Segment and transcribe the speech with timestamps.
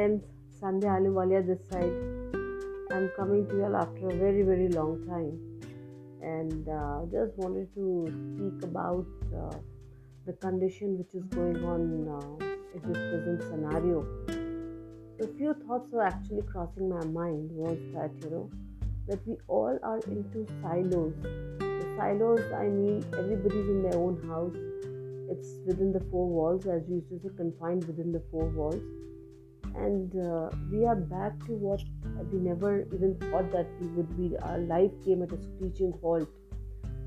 [0.00, 0.24] friends,
[0.58, 1.96] Sandhya Aluwalia this side.
[2.90, 5.34] I'm coming to you all after a very very long time,
[6.22, 7.84] and uh, just wanted to
[8.28, 9.06] speak about
[9.40, 9.56] uh,
[10.26, 11.82] the condition which is going on
[12.16, 12.44] uh,
[12.74, 13.98] in this present scenario.
[15.26, 18.50] A few thoughts were actually crossing my mind was that you know
[19.06, 21.12] that we all are into silos.
[21.58, 24.56] The silos, I mean, everybody's in their own house.
[25.36, 28.82] It's within the four walls, as you used to say, confined within the four walls
[29.74, 31.80] and uh, we are back to what
[32.32, 34.36] we never even thought that we would be.
[34.38, 36.28] Our life came at a screeching halt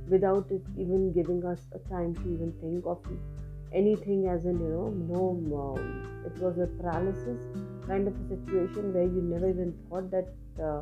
[0.09, 3.00] without it even giving us a time to even think of
[3.74, 7.42] anything as in, you know, no, um, it was a paralysis
[7.88, 10.28] kind of a situation where you never even thought that.
[10.62, 10.81] Uh,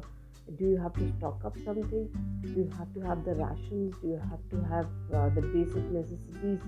[0.57, 2.09] do you have to stock up something?
[2.41, 3.95] Do you have to have the rations?
[4.01, 6.59] Do you have to have uh, the basic necessities?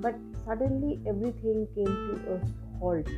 [0.00, 3.08] But suddenly everything came to a halt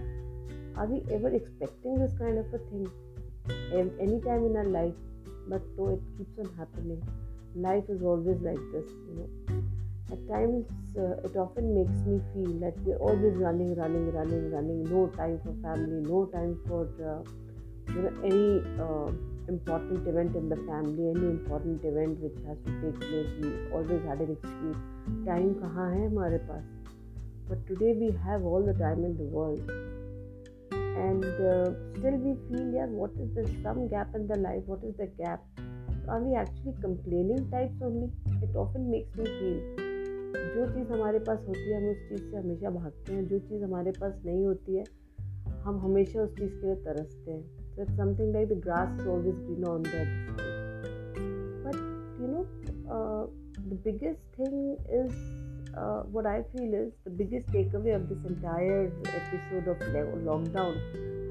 [0.76, 2.90] are we ever expecting this kind of a thing
[4.06, 4.94] any time in our life
[5.48, 7.02] but no it keeps on happening
[7.54, 9.62] life is always like this you know
[10.12, 10.66] at times
[10.98, 15.38] uh, it often makes me feel that we're always running running running running no time
[15.44, 16.82] for family no time for
[17.12, 17.22] uh,
[17.92, 18.48] you know any
[18.86, 19.10] uh,
[19.48, 24.02] important event in the family any important event which has to take place we always
[24.10, 24.80] had an excuse
[25.26, 26.64] time kahan hai hamare paas
[27.48, 29.74] but today we have all the time in the world
[31.14, 34.82] and uh, still we feel yeah what is the some gap in the life what
[34.88, 35.40] is the gap
[36.08, 38.08] are we actually complaining types only
[38.42, 39.82] it often makes me feel
[40.54, 43.62] जो चीज़ हमारे पास होती है हम उस चीज़ से हमेशा भागते हैं जो चीज़
[43.64, 44.84] हमारे पास नहीं होती है
[45.64, 49.82] हम हमेशा उस चीज़ के लिए तरसते हैं like the grass is always greener on
[49.82, 51.30] the other side
[51.64, 51.78] but
[52.20, 52.44] you know
[52.96, 53.22] uh,
[53.70, 54.58] the biggest thing
[55.00, 55.12] is
[55.76, 60.74] uh, what I feel is the biggest takeaway of this entire episode of lockdown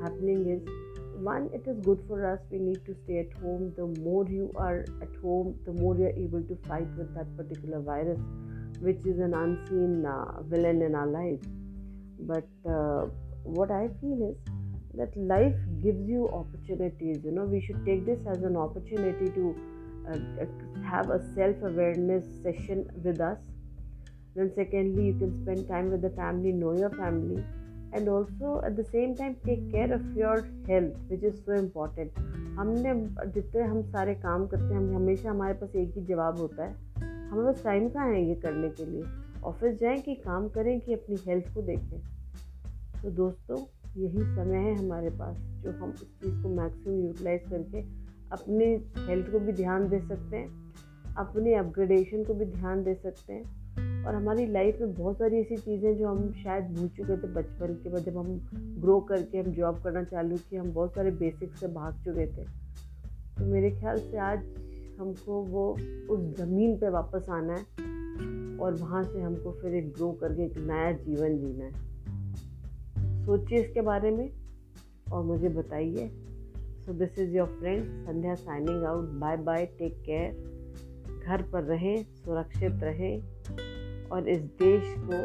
[0.02, 0.94] happening is
[1.24, 2.40] one, it is good for us.
[2.52, 3.74] We need to stay at home.
[3.78, 7.80] The more you are at home, the more you're able to fight with that particular
[7.80, 8.20] virus,
[8.82, 11.48] which is an unseen uh, villain in our lives.
[12.20, 13.08] But uh,
[13.44, 14.54] what I feel is
[14.96, 17.20] that life gives you opportunities.
[17.24, 19.56] You know, we should take this as an opportunity to
[20.12, 20.46] uh,
[20.86, 23.38] have a self awareness session with us
[24.38, 27.42] then secondly, you can spend time with the family, know your family.
[27.94, 30.38] And also, at the same time, take care of your
[30.70, 32.20] health, which is so important.
[32.60, 32.94] हमने
[33.30, 36.76] जितने हम सारे काम करते हैं, हम हमेशा हमारे पास एक ही जवाब होता है
[37.30, 39.04] हमारे पास टाइम कहाँ है ये करने के लिए?
[39.44, 42.00] ऑफ़िस जाएँ कि काम करें कि अपनी हेल्थ को देखें?
[43.04, 43.58] तो दोस्तों,
[43.98, 47.82] यही समय है हमारे पास, जो हम इस चीज़ को मैक्सिमम यूटिलाइज करके
[48.32, 48.66] अपनी
[49.08, 50.74] हेल्थ को भी ध्यान दे सकते हैं,
[51.18, 53.63] अपने अपग्रेडेशन को भी ध्यान दे सकते हैं।
[54.08, 57.74] और हमारी लाइफ में बहुत सारी ऐसी चीज़ें जो हम शायद भूल चुके थे बचपन
[57.74, 61.60] के बाद, जब हम ग्रो करके, हम जॉब करना चालू किए, हम बहुत सारे बेसिक्स
[61.60, 62.44] से भाग चुके थे।
[63.38, 64.40] तो मेरे ख्याल से आज
[65.00, 65.72] हमको वो
[66.10, 67.64] उस ज़मीन पे वापस आना है
[68.58, 71.72] और वहाँ से हमको फिर एक ग्रो करके एक नया जीवन जीना है।
[73.26, 74.30] सोचिए इसके बारे में
[75.14, 76.12] और मुझे बताइए।
[76.86, 80.54] So this is your friend Sandhya signing out bye bye take care
[81.28, 83.33] घर पर रहें, सुरक्षित रहें।
[84.12, 85.20] और इस देश को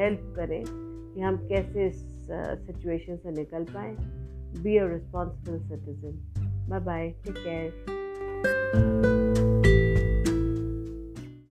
[0.00, 3.96] हेल्प करें कि हम कैसे इस सिचुएशन से निकल पाएँ।
[4.62, 9.23] Be a responsible citizen bye bye take care